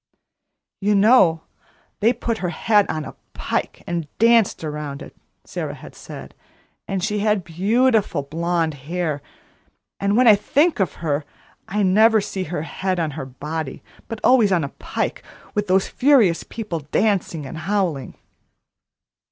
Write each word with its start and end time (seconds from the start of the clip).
"You 0.79 0.95
know 0.95 1.41
they 1.99 2.11
put 2.11 2.39
her 2.39 2.49
head 2.49 2.87
on 2.89 3.05
a 3.05 3.13
pike 3.33 3.83
and 3.85 4.07
danced 4.17 4.63
around 4.63 5.03
it," 5.03 5.15
Sara 5.43 5.75
had 5.75 5.93
said; 5.93 6.33
"and 6.87 7.03
she 7.03 7.19
had 7.19 7.43
beautiful 7.43 8.23
blonde 8.23 8.73
hair; 8.89 9.21
and 9.99 10.17
when 10.17 10.25
I 10.27 10.33
think 10.35 10.79
of 10.79 10.93
her, 11.05 11.23
I 11.67 11.83
never 11.83 12.19
see 12.19 12.45
her 12.45 12.63
head 12.63 12.99
on 12.99 13.11
her 13.11 13.27
body, 13.27 13.83
but 14.07 14.19
always 14.23 14.51
on 14.51 14.63
a 14.63 14.69
pike, 14.69 15.21
with 15.53 15.67
those 15.67 15.87
furious 15.87 16.41
people 16.43 16.79
dancing 16.79 17.45
and 17.45 17.59
howling." 17.59 18.15